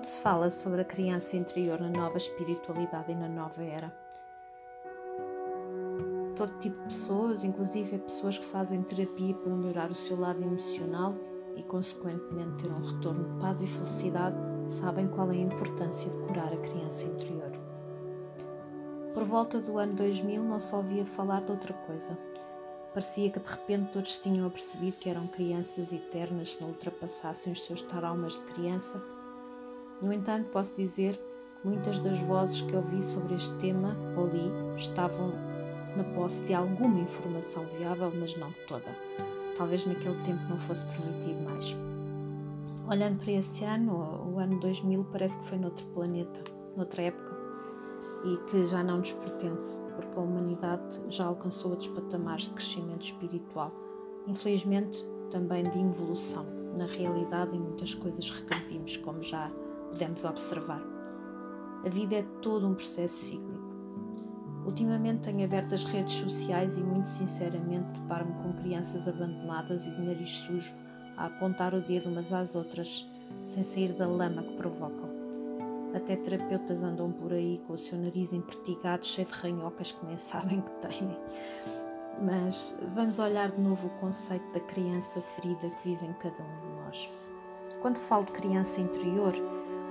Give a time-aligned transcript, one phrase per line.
[0.00, 3.94] Muito se fala sobre a criança interior na nova espiritualidade e na nova era.
[6.34, 11.14] Todo tipo de pessoas, inclusive pessoas que fazem terapia para melhorar o seu lado emocional
[11.54, 16.16] e, consequentemente, ter um retorno de paz e felicidade, sabem qual é a importância de
[16.26, 17.52] curar a criança interior.
[19.12, 22.16] Por volta do ano 2000 não se ouvia falar de outra coisa.
[22.94, 27.66] Parecia que de repente todos tinham percebido que eram crianças eternas se não ultrapassassem os
[27.66, 29.19] seus traumas de criança
[30.02, 31.16] no entanto, posso dizer
[31.60, 35.32] que muitas das vozes que ouvi sobre este tema ou li estavam
[35.96, 38.86] na posse de alguma informação viável, mas não toda.
[39.56, 41.76] Talvez naquele tempo não fosse permitido mais.
[42.88, 46.42] Olhando para esse ano, o ano 2000 parece que foi noutro planeta,
[46.76, 47.36] noutra época,
[48.24, 53.02] e que já não nos pertence, porque a humanidade já alcançou outros patamares de crescimento
[53.02, 53.72] espiritual.
[54.26, 56.44] Infelizmente, também de evolução.
[56.76, 59.50] Na realidade, em muitas coisas regredimos, como já
[59.90, 60.82] podemos observar.
[61.84, 63.60] A vida é todo um processo cíclico.
[64.64, 70.02] Ultimamente tenho aberto as redes sociais e, muito sinceramente, deparo-me com crianças abandonadas e de
[70.02, 70.72] nariz sujo
[71.16, 73.08] a apontar o dedo umas às outras,
[73.42, 75.08] sem sair da lama que provocam.
[75.94, 80.16] Até terapeutas andam por aí com o seu nariz empertigado, cheio de ranhocas que nem
[80.18, 81.16] sabem que têm.
[82.22, 86.60] Mas vamos olhar de novo o conceito da criança ferida que vive em cada um
[86.60, 87.08] de nós.
[87.80, 89.32] Quando falo de criança interior,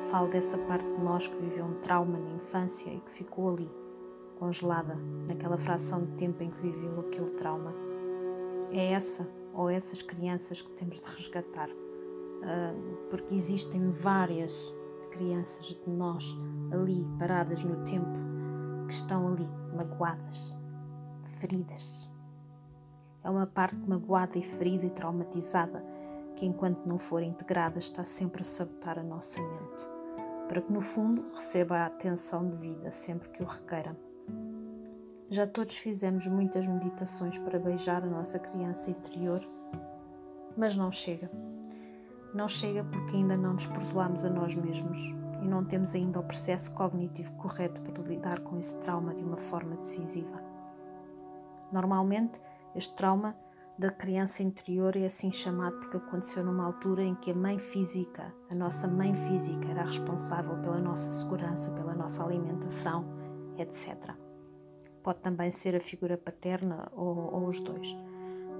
[0.07, 3.69] Falo dessa parte de nós que viveu um trauma na infância e que ficou ali,
[4.39, 4.95] congelada,
[5.27, 7.73] naquela fração de tempo em que viveu aquele trauma.
[8.71, 11.69] É essa ou essas crianças que temos de resgatar,
[12.43, 12.73] ah,
[13.09, 14.73] porque existem várias
[15.11, 16.25] crianças de nós
[16.71, 18.17] ali, paradas no tempo,
[18.87, 20.55] que estão ali, magoadas,
[21.25, 22.09] feridas.
[23.23, 25.83] É uma parte magoada e ferida e traumatizada
[26.35, 29.98] que, enquanto não for integrada, está sempre a sabotar a nossa mente
[30.49, 33.95] para que no fundo receba a atenção devida sempre que o requeira.
[35.29, 39.47] Já todos fizemos muitas meditações para beijar a nossa criança interior,
[40.57, 41.29] mas não chega.
[42.33, 44.97] Não chega porque ainda não nos perdoamos a nós mesmos
[45.39, 49.37] e não temos ainda o processo cognitivo correto para lidar com esse trauma de uma
[49.37, 50.41] forma decisiva.
[51.71, 52.41] Normalmente,
[52.73, 53.35] este trauma
[53.79, 58.35] da criança interior é assim chamado porque aconteceu numa altura em que a mãe física,
[58.49, 63.05] a nossa mãe física, era responsável pela nossa segurança, pela nossa alimentação,
[63.57, 64.13] etc.
[65.01, 67.95] Pode também ser a figura paterna ou, ou os dois.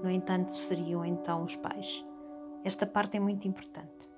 [0.02, 2.02] No entanto, seriam então os pais.
[2.64, 4.10] Esta parte é muito importante.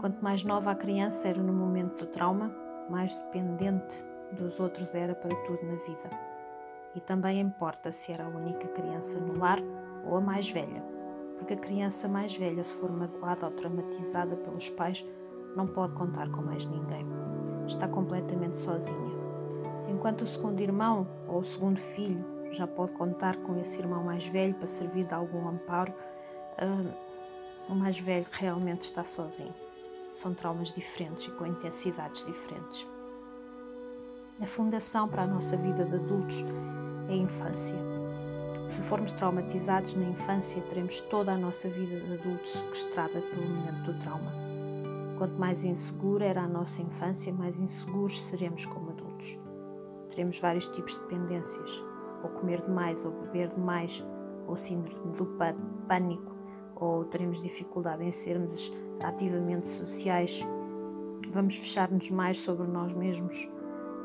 [0.00, 2.50] Quanto mais nova a criança era no momento do trauma,
[2.88, 4.02] mais dependente
[4.32, 6.08] dos outros era para tudo na vida.
[6.94, 9.60] E também importa se era a única criança no lar
[10.06, 10.82] ou a mais velha,
[11.38, 15.04] porque a criança mais velha, se for magoada ou traumatizada pelos pais,
[15.54, 17.06] não pode contar com mais ninguém.
[17.66, 19.16] Está completamente sozinha.
[19.88, 24.26] Enquanto o segundo irmão ou o segundo filho já pode contar com esse irmão mais
[24.26, 29.54] velho para servir de algum amparo, uh, o mais velho realmente está sozinho.
[30.12, 32.86] São traumas diferentes e com intensidades diferentes.
[34.40, 36.44] A fundação para a nossa vida de adultos
[37.08, 37.95] é a infância.
[38.66, 43.92] Se formos traumatizados na infância, teremos toda a nossa vida de adultos estrada pelo momento
[43.92, 44.32] do trauma.
[45.16, 49.38] Quanto mais insegura era a nossa infância, mais inseguros seremos como adultos.
[50.10, 51.84] Teremos vários tipos de dependências,
[52.24, 54.04] ou comer demais, ou beber demais,
[54.48, 55.26] ou síndrome do
[55.86, 56.34] pânico,
[56.74, 60.44] ou teremos dificuldade em sermos ativamente sociais.
[61.30, 63.48] Vamos fechar-nos mais sobre nós mesmos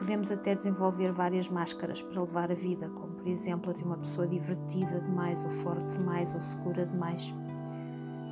[0.02, 4.28] Podemos até desenvolver várias máscaras para levar a vida, como por exemplo de uma pessoa
[4.28, 7.32] divertida demais, ou forte demais, ou segura demais.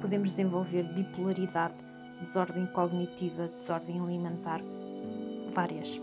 [0.01, 1.75] Podemos desenvolver bipolaridade,
[2.19, 4.61] desordem cognitiva, desordem alimentar,
[5.53, 6.01] várias.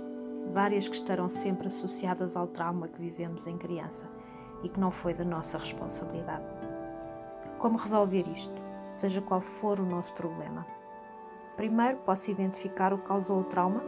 [0.52, 4.08] Várias que estarão sempre associadas ao trauma que vivemos em criança
[4.62, 6.46] e que não foi da nossa responsabilidade.
[7.58, 10.64] Como resolver isto, seja qual for o nosso problema?
[11.56, 13.82] Primeiro, posso identificar o que causou o trauma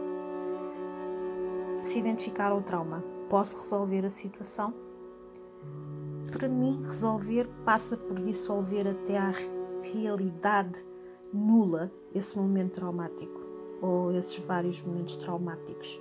[1.81, 4.88] se identificar o trauma, posso resolver a situação?
[6.31, 9.31] Para mim, resolver passa por dissolver até a
[9.81, 10.85] realidade
[11.33, 13.39] nula esse momento traumático
[13.81, 15.99] ou esses vários momentos traumáticos.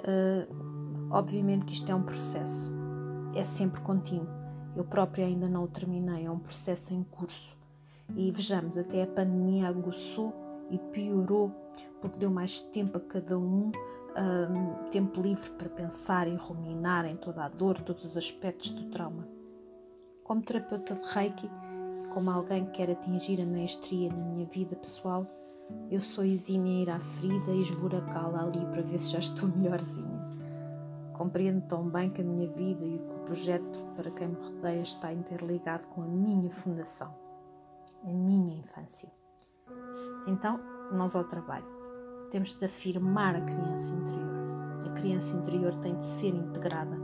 [0.00, 2.72] Uh, obviamente que isto é um processo,
[3.34, 4.28] é sempre contínuo.
[4.76, 7.56] Eu própria ainda não o terminei, é um processo em curso.
[8.14, 10.32] E vejamos, até a pandemia aguçou
[10.70, 11.50] e piorou
[12.00, 13.72] porque deu mais tempo a cada um
[14.18, 18.84] um, tempo livre para pensar e ruminar em toda a dor, todos os aspectos do
[18.90, 19.28] trauma.
[20.24, 21.50] Como terapeuta de Reiki,
[22.12, 25.26] como alguém que quer atingir a maestria na minha vida pessoal,
[25.90, 29.48] eu sou exímia a ir à ferida e esburacá-la ali para ver se já estou
[29.56, 30.16] melhorzinha.
[31.12, 35.12] Compreendo tão bem que a minha vida e o projeto para quem me rodeia está
[35.12, 37.14] interligado com a minha fundação,
[38.04, 39.10] a minha infância.
[40.26, 40.60] Então,
[40.92, 41.75] nós ao trabalho,
[42.30, 44.36] temos de afirmar a criança interior.
[44.86, 46.96] A criança interior tem de ser integrada,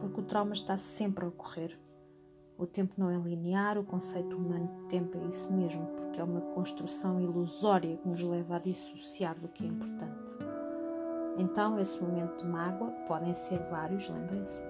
[0.00, 1.78] porque o trauma está sempre a ocorrer.
[2.58, 6.24] O tempo não é linear, o conceito humano de tempo é isso mesmo, porque é
[6.24, 10.36] uma construção ilusória que nos leva a dissociar do que é importante.
[11.38, 14.62] Então, esse momento de mágoa, que podem ser vários, lembrem-se,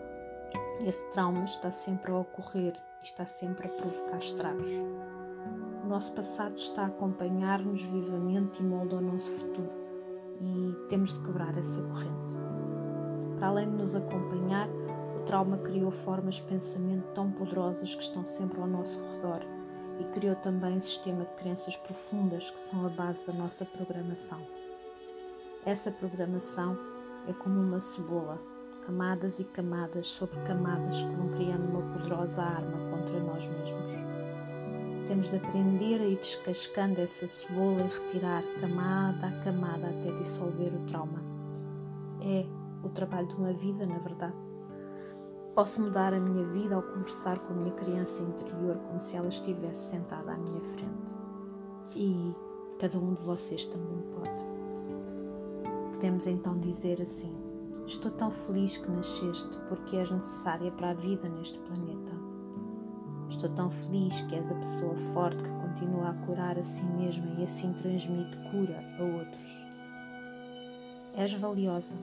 [0.86, 4.68] esse trauma está sempre a ocorrer e está sempre a provocar estragos.
[5.90, 9.76] Nosso passado está a acompanhar-nos vivamente e molda o nosso futuro
[10.40, 12.36] e temos de quebrar essa corrente.
[13.36, 14.68] Para além de nos acompanhar,
[15.16, 19.40] o trauma criou formas de pensamento tão poderosas que estão sempre ao nosso redor
[19.98, 24.40] e criou também um sistema de crenças profundas que são a base da nossa programação.
[25.66, 26.78] Essa programação
[27.26, 28.40] é como uma cebola,
[28.86, 34.19] camadas e camadas sobre camadas que vão criando uma poderosa arma contra nós mesmos.
[35.10, 40.72] Temos de aprender a ir descascando essa cebola e retirar camada a camada até dissolver
[40.72, 41.20] o trauma.
[42.22, 42.46] É
[42.84, 44.36] o trabalho de uma vida, na verdade.
[45.52, 49.26] Posso mudar a minha vida ao conversar com a minha criança interior como se ela
[49.26, 51.16] estivesse sentada à minha frente.
[51.96, 52.32] E
[52.78, 54.44] cada um de vocês também pode.
[55.90, 57.34] Podemos então dizer assim:
[57.84, 62.29] Estou tão feliz que nasceste porque és necessária para a vida neste planeta.
[63.30, 67.26] Estou tão feliz que és a pessoa forte que continua a curar a si mesma
[67.38, 69.64] e assim transmite cura a outros.
[71.16, 71.94] És valiosa.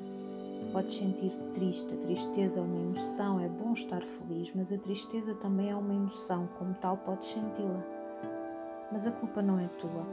[0.73, 1.93] Podes sentir triste.
[1.93, 5.93] A tristeza é uma emoção, é bom estar feliz, mas a tristeza também é uma
[5.93, 7.83] emoção, como tal podes senti-la.
[8.91, 10.05] Mas a culpa não é tua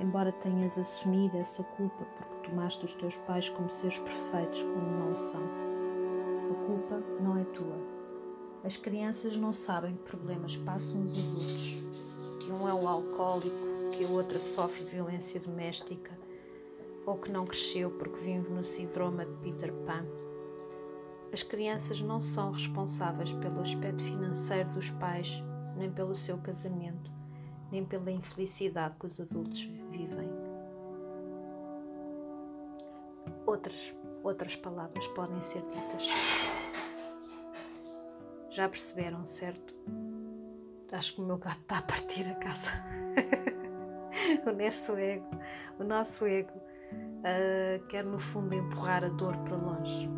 [0.00, 5.14] embora tenhas assumido essa culpa porque tomaste os teus pais como seres perfeitos quando não
[5.14, 5.42] são.
[6.50, 7.76] A culpa não é tua.
[8.64, 11.76] As crianças não sabem que problemas passam os adultos,
[12.40, 13.56] que um é o alcoólico,
[13.92, 16.16] que a outra sofre violência doméstica
[17.06, 20.04] ou que não cresceu porque vive no síndrome de Peter Pan.
[21.32, 25.42] As crianças não são responsáveis pelo aspecto financeiro dos pais,
[25.76, 27.18] nem pelo seu casamento
[27.70, 30.30] nem pela infelicidade que os adultos vivem.
[33.46, 36.08] Outras, outras palavras podem ser ditas.
[38.58, 39.72] Já perceberam, certo?
[40.90, 42.72] Acho que o meu gato está a partir a casa.
[44.44, 45.30] o nosso ego,
[45.78, 50.10] o nosso ego uh, quer no fundo empurrar a dor para longe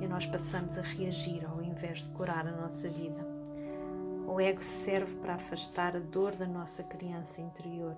[0.00, 3.24] e nós passamos a reagir ao invés de curar a nossa vida.
[4.26, 7.94] O ego serve para afastar a dor da nossa criança interior.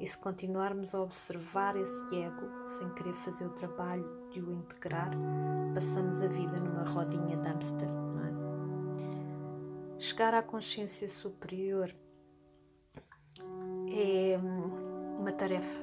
[0.00, 5.12] E se continuarmos a observar esse ego sem querer fazer o trabalho de o integrar,
[5.72, 8.11] passamos a vida numa rodinha de hamster.
[10.02, 11.88] Chegar à consciência superior
[13.88, 14.36] é
[15.16, 15.78] uma tarefa.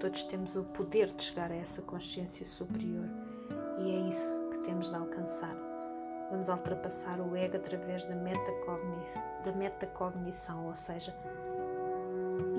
[0.00, 3.04] Todos temos o poder de chegar a essa consciência superior
[3.78, 5.54] e é isso que temos de alcançar.
[6.30, 11.14] Vamos ultrapassar o ego através da metacognição, da metacognição, ou seja,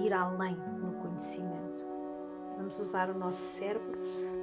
[0.06, 1.84] ir além no conhecimento.
[2.58, 3.98] Vamos usar o nosso cérebro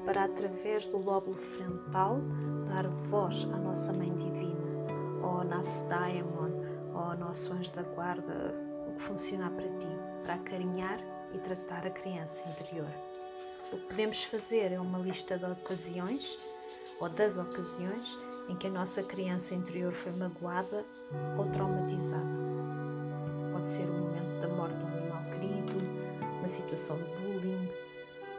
[0.04, 2.18] para, através do lóbulo frontal,
[2.66, 4.47] dar voz à nossa Mãe Divina,
[5.22, 6.50] ao nosso Daemon,
[6.94, 8.54] ao nosso anjo da guarda,
[8.88, 9.88] o que funcionar para ti,
[10.22, 11.00] para acarinhar
[11.32, 12.88] e tratar a criança interior.
[13.72, 16.38] O que podemos fazer é uma lista de ocasiões,
[17.00, 18.16] ou das ocasiões,
[18.48, 20.84] em que a nossa criança interior foi magoada
[21.36, 22.24] ou traumatizada.
[23.52, 25.74] Pode ser o momento da morte de um animal querido,
[26.38, 27.68] uma situação de bullying,